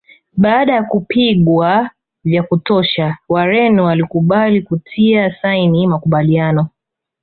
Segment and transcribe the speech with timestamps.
[0.37, 1.89] Baada ya kupigwa
[2.23, 6.67] vya kutosha Wareno walikubali kutia saini makubaliano